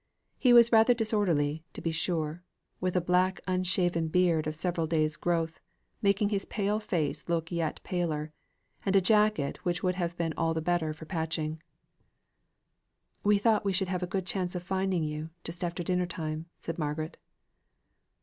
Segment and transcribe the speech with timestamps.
[0.39, 2.41] He was rather disorderly, to be sure,
[2.79, 5.59] with a black unshaven beard of several days' growth,
[6.01, 8.33] making his pale face look yet paler,
[8.83, 11.61] and a jacket which would have been all the better for patching.
[13.23, 16.47] "We thought we should have a good chance of finding you, just after dinner time,"
[16.57, 17.17] said Margaret.